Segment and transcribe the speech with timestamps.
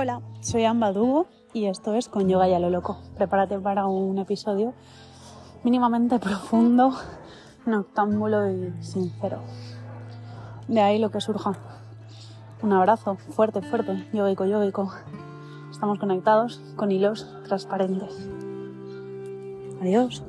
[0.00, 2.98] Hola, soy Amba Dugo y esto es Con Yoga y a lo Loco.
[3.16, 4.72] Prepárate para un episodio
[5.64, 6.92] mínimamente profundo,
[7.66, 9.40] noctámbulo y sincero.
[10.68, 11.54] De ahí lo que surja.
[12.62, 14.92] Un abrazo fuerte, fuerte, yogico, yogico.
[15.72, 18.28] Estamos conectados con hilos transparentes.
[19.82, 20.22] Adiós.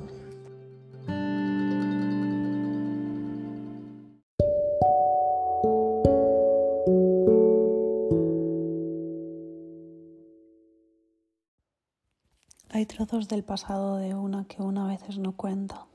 [12.80, 15.86] Hay trozos del pasado de una que una veces no cuenta.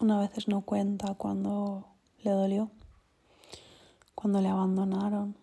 [0.00, 1.88] Una veces no cuenta cuando
[2.22, 2.70] le dolió,
[4.14, 5.34] cuando le abandonaron,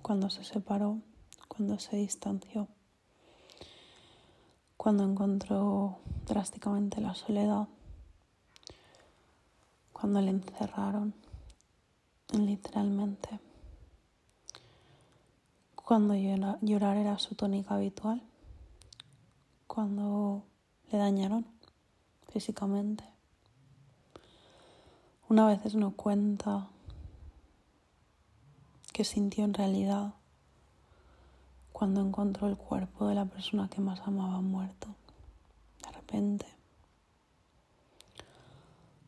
[0.00, 1.02] cuando se separó,
[1.48, 2.66] cuando se distanció,
[4.78, 7.68] cuando encontró drásticamente la soledad,
[9.92, 11.12] cuando le encerraron,
[12.32, 13.38] literalmente,
[15.74, 16.14] cuando
[16.62, 18.22] llorar era su tónica habitual
[19.76, 20.42] cuando
[20.90, 21.44] le dañaron
[22.32, 23.04] físicamente.
[25.28, 26.68] Una vez no cuenta
[28.94, 30.14] que sintió en realidad
[31.74, 34.88] cuando encontró el cuerpo de la persona que más amaba muerto.
[35.84, 36.46] De repente.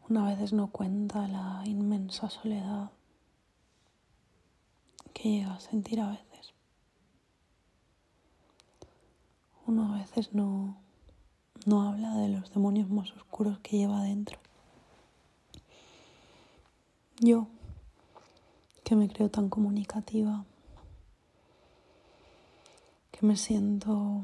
[0.06, 2.91] Una vez no cuenta la inmensa soledad
[5.14, 6.27] que llega a sentir a veces.
[9.69, 10.78] Uno a veces no,
[11.66, 14.38] no habla de los demonios más oscuros que lleva dentro.
[17.20, 17.48] Yo,
[18.83, 20.46] que me creo tan comunicativa,
[23.11, 24.22] que me siento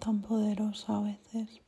[0.00, 1.60] tan poderosa a veces,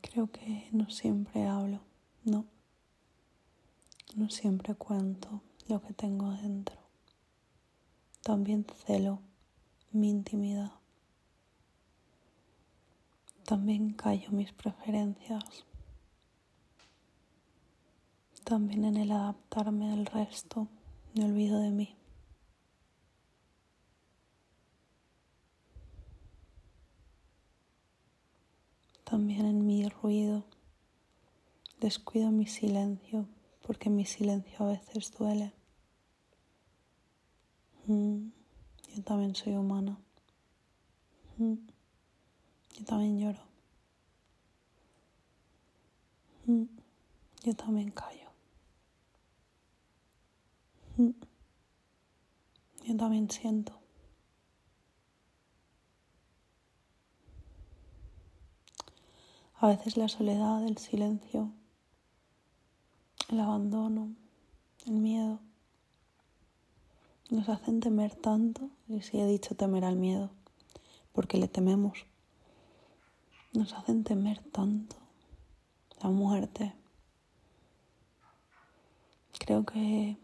[0.00, 1.78] creo que no siempre hablo,
[2.24, 2.44] no,
[4.16, 6.79] no siempre cuento lo que tengo dentro.
[8.22, 9.20] También celo
[9.92, 10.72] mi intimidad.
[13.44, 15.64] También callo mis preferencias.
[18.44, 20.68] También en el adaptarme al resto
[21.14, 21.96] me olvido de mí.
[29.04, 30.44] También en mi ruido
[31.80, 33.26] descuido mi silencio
[33.62, 35.59] porque mi silencio a veces duele.
[37.90, 39.98] Yo también soy humana.
[41.38, 43.42] Yo también lloro.
[47.42, 48.30] Yo también callo.
[52.84, 53.72] Yo también siento.
[59.56, 61.50] A veces la soledad, el silencio,
[63.30, 64.14] el abandono,
[64.86, 65.40] el miedo
[67.30, 70.30] nos hacen temer tanto, y si he dicho temer al miedo,
[71.12, 72.06] porque le tememos,
[73.52, 74.96] nos hacen temer tanto
[76.02, 76.74] la muerte.
[79.38, 80.16] Creo que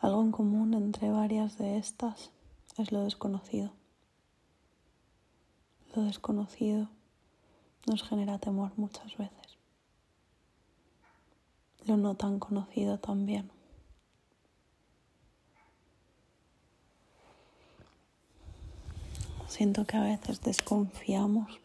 [0.00, 2.30] algo en común entre varias de estas
[2.76, 3.72] es lo desconocido.
[5.94, 6.88] Lo desconocido
[7.86, 9.58] nos genera temor muchas veces.
[11.86, 13.50] Lo no tan conocido también.
[19.48, 21.58] Siento que a veces desconfiamos.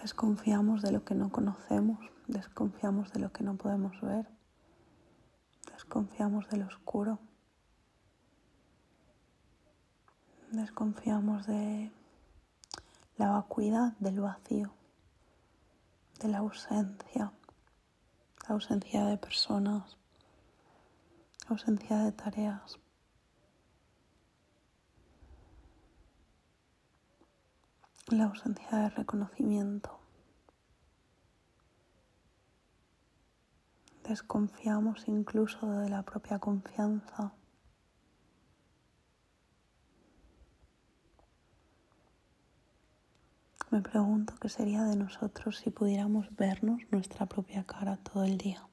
[0.00, 1.98] Desconfiamos de lo que no conocemos,
[2.28, 4.26] desconfiamos de lo que no podemos ver,
[5.72, 7.18] desconfiamos de lo oscuro,
[10.52, 11.90] desconfiamos de
[13.18, 14.72] la vacuidad, del vacío,
[16.20, 17.32] de la ausencia,
[18.48, 19.96] la ausencia de personas,
[21.48, 22.78] ausencia de tareas.
[28.16, 29.98] La ausencia de reconocimiento.
[34.04, 37.32] Desconfiamos incluso de la propia confianza.
[43.70, 48.66] Me pregunto qué sería de nosotros si pudiéramos vernos nuestra propia cara todo el día.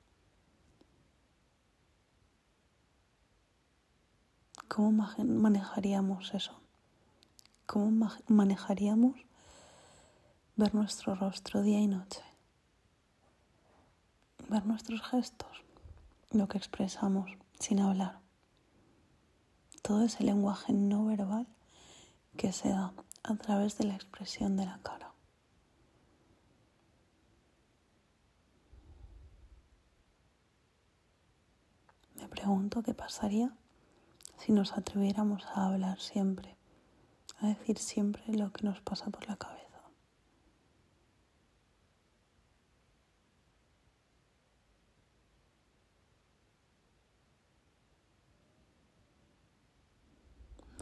[4.68, 6.60] ¿Cómo manejaríamos eso?
[7.68, 9.27] ¿Cómo manejaríamos
[10.58, 12.22] ver nuestro rostro día y noche,
[14.50, 15.64] ver nuestros gestos,
[16.32, 18.20] lo que expresamos sin hablar,
[19.82, 21.48] todo ese lenguaje no verbal
[22.36, 22.94] que se da
[23.24, 25.08] a través de la expresión de la cara.
[32.48, 33.52] pregunto qué pasaría
[34.38, 36.56] si nos atreviéramos a hablar siempre,
[37.42, 39.67] a decir siempre lo que nos pasa por la cabeza.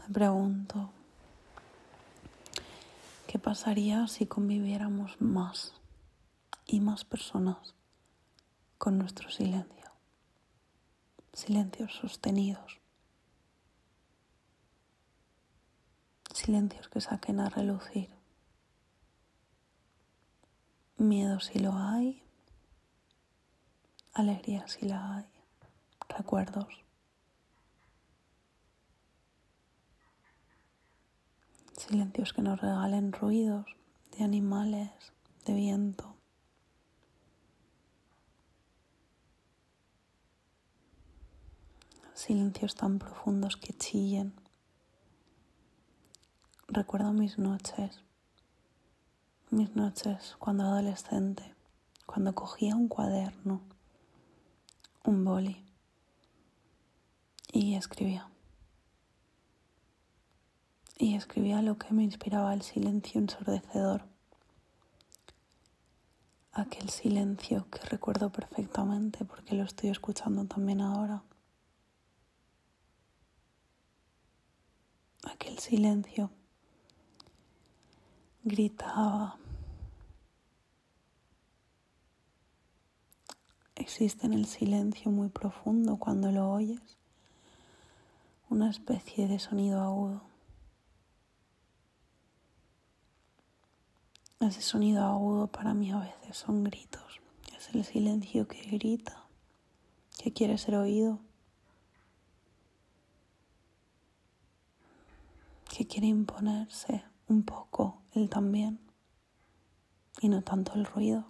[0.06, 0.90] Me pregunto,
[3.26, 5.72] ¿qué pasaría si conviviéramos más
[6.64, 7.74] y más personas
[8.78, 9.90] con nuestro silencio?
[11.32, 12.78] Silencios sostenidos.
[16.32, 18.08] Silencios que saquen a relucir.
[20.98, 22.22] Miedo si lo hay.
[24.12, 25.26] Alegría si la hay.
[26.08, 26.85] Recuerdos.
[31.88, 33.64] Silencios que nos regalen ruidos
[34.16, 34.90] de animales,
[35.44, 36.16] de viento.
[42.12, 44.34] Silencios tan profundos que chillen.
[46.66, 48.00] Recuerdo mis noches,
[49.50, 51.54] mis noches cuando adolescente,
[52.04, 53.60] cuando cogía un cuaderno,
[55.04, 55.64] un boli
[57.52, 58.28] y escribía
[60.98, 64.02] y escribía lo que me inspiraba el silencio ensordecedor.
[66.52, 71.22] Aquel silencio que recuerdo perfectamente porque lo estoy escuchando también ahora.
[75.24, 76.30] Aquel silencio
[78.44, 79.38] gritaba.
[83.74, 86.96] Existe en el silencio muy profundo cuando lo oyes
[88.48, 90.35] una especie de sonido agudo.
[94.46, 97.20] Ese sonido agudo para mí a veces son gritos.
[97.58, 99.26] Es el silencio que grita,
[100.18, 101.18] que quiere ser oído,
[105.68, 108.78] que quiere imponerse un poco él también
[110.20, 111.26] y no tanto el ruido.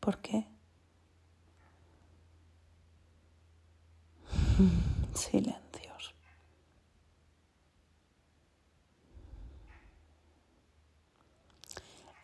[0.00, 0.48] ¿Por qué?
[5.14, 5.63] Silencio.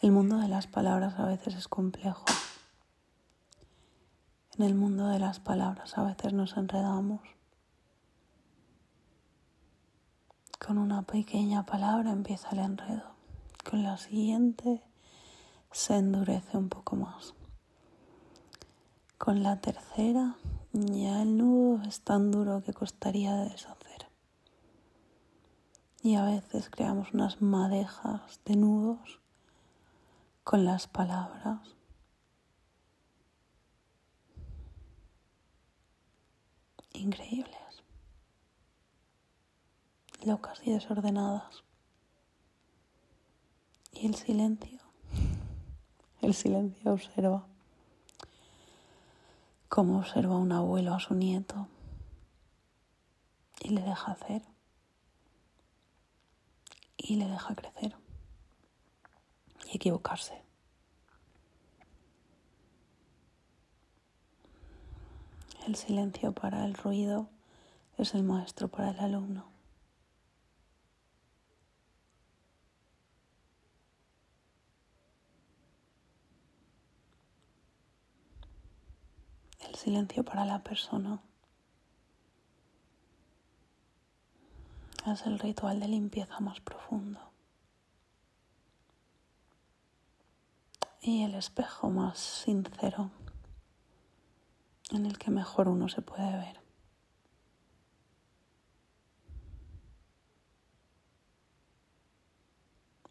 [0.01, 2.25] El mundo de las palabras a veces es complejo.
[4.57, 7.21] En el mundo de las palabras a veces nos enredamos.
[10.59, 13.11] Con una pequeña palabra empieza el enredo.
[13.69, 14.83] Con la siguiente
[15.71, 17.35] se endurece un poco más.
[19.19, 20.37] Con la tercera
[20.73, 24.09] ya el nudo es tan duro que costaría de deshacer.
[26.03, 29.21] Y a veces creamos unas madejas de nudos
[30.45, 31.77] con las palabras.
[36.93, 37.83] Increíbles,
[40.25, 41.63] locas y desordenadas.
[43.93, 44.81] Y el silencio,
[46.21, 47.47] el silencio observa,
[49.69, 51.69] como observa un abuelo a su nieto.
[53.63, 54.43] Y le deja hacer.
[56.97, 57.97] Y le deja crecer
[59.71, 60.43] y equivocarse.
[65.67, 67.29] El silencio para el ruido
[67.97, 69.45] es el maestro para el alumno.
[79.61, 81.21] El silencio para la persona
[85.07, 87.30] es el ritual de limpieza más profundo.
[91.01, 93.11] Y el espejo más sincero
[94.91, 96.61] en el que mejor uno se puede ver.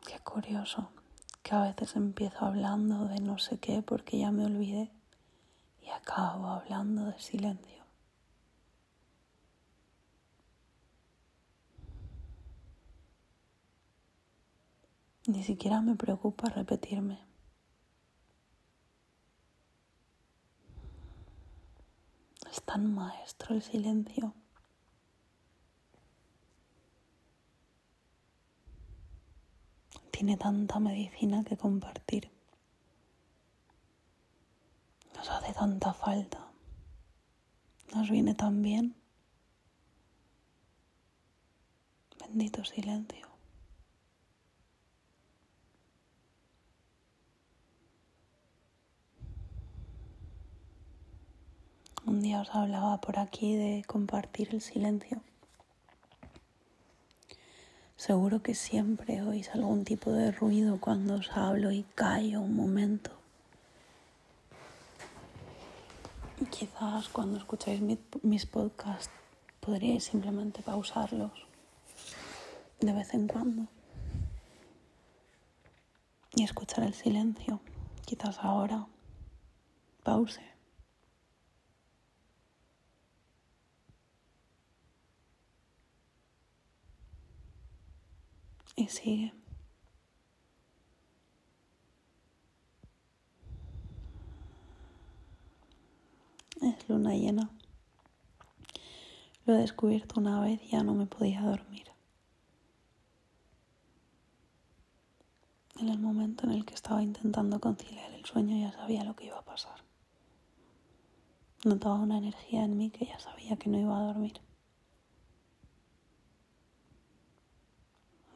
[0.05, 0.89] Qué curioso
[1.41, 4.91] que a veces empiezo hablando de no sé qué porque ya me olvidé
[5.81, 7.79] y acabo hablando de silencio.
[15.27, 17.19] Ni siquiera me preocupa repetirme.
[22.51, 24.35] Es tan maestro el silencio.
[30.11, 32.29] Tiene tanta medicina que compartir.
[35.15, 36.51] Nos hace tanta falta.
[37.95, 38.95] Nos viene tan bien.
[42.19, 43.28] Bendito silencio.
[52.05, 55.21] Un día os hablaba por aquí de compartir el silencio.
[57.95, 63.11] Seguro que siempre oís algún tipo de ruido cuando os hablo y callo un momento.
[66.49, 67.81] Quizás cuando escucháis
[68.23, 69.11] mis podcasts
[69.59, 71.33] podríais simplemente pausarlos
[72.79, 73.67] de vez en cuando
[76.33, 77.59] y escuchar el silencio.
[78.05, 78.87] Quizás ahora
[80.03, 80.58] pause.
[88.75, 89.33] Y sigue.
[96.61, 97.49] Es luna llena.
[99.45, 101.87] Lo he descubierto una vez ya no me podía dormir.
[105.79, 109.25] En el momento en el que estaba intentando conciliar el sueño ya sabía lo que
[109.27, 109.81] iba a pasar.
[111.63, 114.41] Notaba una energía en mí que ya sabía que no iba a dormir.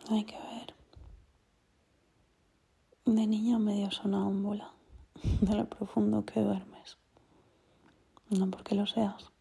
[0.10, 0.74] Hay que ver.
[3.05, 4.74] De niño medio sonámbula,
[5.41, 6.98] de lo profundo que duermes.
[8.29, 9.31] No porque lo seas.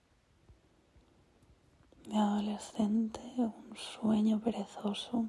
[2.06, 5.26] De adolescente, un sueño perezoso,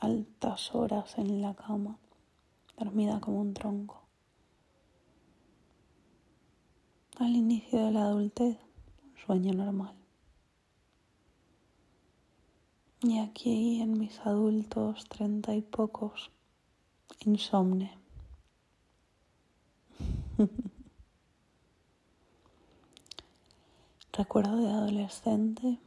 [0.00, 1.98] altas horas en la cama
[2.78, 4.02] dormida como un tronco.
[7.18, 8.56] Al inicio de la adultez,
[9.04, 9.94] un sueño normal.
[13.02, 16.30] Y aquí en mis adultos, treinta y pocos,
[17.24, 17.96] insomne.
[24.12, 25.78] Recuerdo de adolescente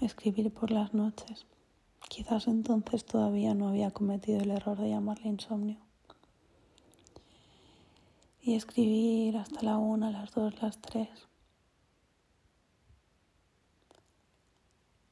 [0.00, 1.46] escribir por las noches.
[2.08, 5.78] Quizás entonces todavía no había cometido el error de llamarle insomnio
[8.42, 11.08] y escribir hasta la una, las dos, las tres.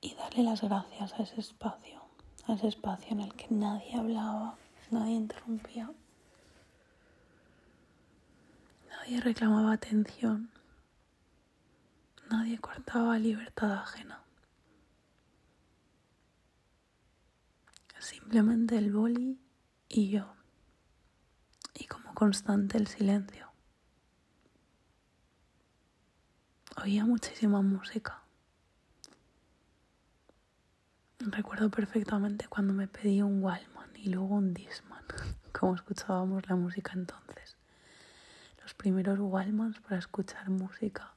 [0.01, 2.01] Y las gracias a ese espacio,
[2.47, 4.57] a ese espacio en el que nadie hablaba,
[4.91, 5.91] nadie interrumpía,
[8.89, 10.51] nadie reclamaba atención,
[12.31, 14.23] nadie cortaba libertad ajena.
[17.99, 19.39] Simplemente el boli
[19.89, 20.33] y yo
[21.75, 23.51] y como constante el silencio.
[26.83, 28.23] Oía muchísima música.
[31.27, 35.05] Recuerdo perfectamente cuando me pedí un Wallman y luego un Disman,
[35.53, 37.59] como escuchábamos la música entonces.
[38.63, 41.13] Los primeros Wallmans para escuchar música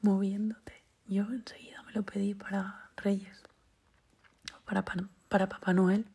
[0.00, 0.80] moviéndote.
[1.08, 3.42] Yo enseguida me lo pedí para Reyes,
[4.64, 4.84] para,
[5.28, 6.06] para Papá Noel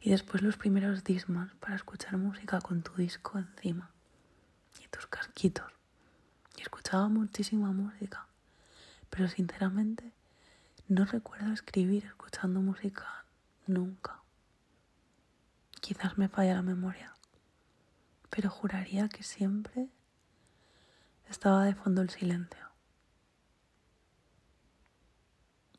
[0.00, 3.90] y después los primeros dismas para escuchar música con tu disco encima
[4.84, 5.72] y tus casquitos.
[6.56, 8.28] Y escuchaba muchísima música,
[9.10, 10.12] pero sinceramente
[10.88, 13.24] no recuerdo escribir escuchando música
[13.66, 14.22] nunca.
[15.80, 17.14] Quizás me falla la memoria,
[18.30, 19.88] pero juraría que siempre
[21.28, 22.66] estaba de fondo el silencio.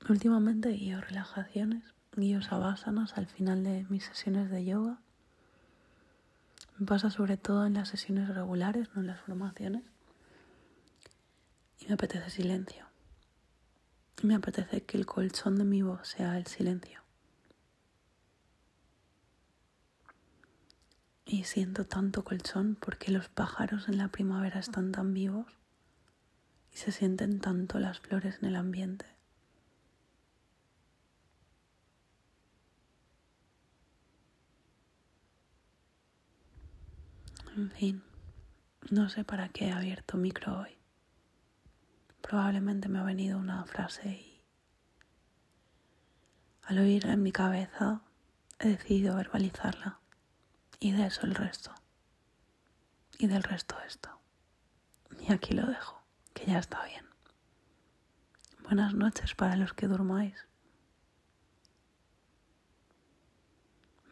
[0.09, 1.83] Últimamente guío relajaciones
[2.17, 4.97] guío sabasanas al final de mis sesiones de yoga.
[6.77, 9.83] Me pasa sobre todo en las sesiones regulares, no en las formaciones.
[11.79, 12.86] Y me apetece silencio.
[14.23, 17.01] Me apetece que el colchón de mi voz sea el silencio.
[21.25, 25.45] Y siento tanto colchón porque los pájaros en la primavera están tan vivos
[26.73, 29.05] y se sienten tanto las flores en el ambiente.
[37.55, 38.03] En fin,
[38.89, 40.76] no sé para qué he abierto micro hoy.
[42.21, 44.43] Probablemente me ha venido una frase y
[46.63, 48.01] al oírla en mi cabeza
[48.59, 49.99] he decidido verbalizarla
[50.79, 51.73] y de eso el resto.
[53.19, 54.09] Y del resto esto.
[55.19, 56.01] Y aquí lo dejo,
[56.33, 57.05] que ya está bien.
[58.63, 60.47] Buenas noches para los que durmáis.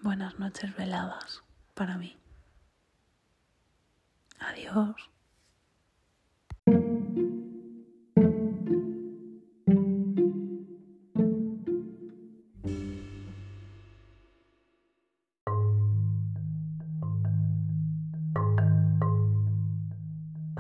[0.01, 1.43] Buenas noches veladas
[1.73, 2.17] para mí.
[4.39, 5.09] Adiós.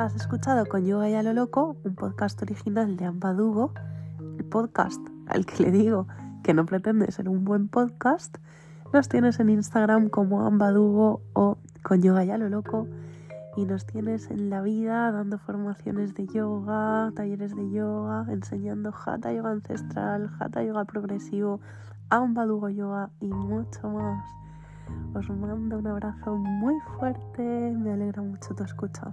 [0.05, 3.73] Has escuchado con Yoga y a lo loco, un podcast original de Ambadugo,
[4.37, 6.05] el podcast al que le digo
[6.43, 8.37] que no pretende ser un buen podcast.
[8.93, 12.87] Nos tienes en Instagram como Ambadugo o con Yoga y a lo loco
[13.57, 19.33] y nos tienes en la vida dando formaciones de yoga, talleres de yoga, enseñando hatha
[19.33, 21.61] yoga ancestral, hatha yoga progresivo,
[22.11, 24.23] ambadugo yoga y mucho más.
[25.15, 29.11] Os mando un abrazo muy fuerte, me alegra mucho tu escucha.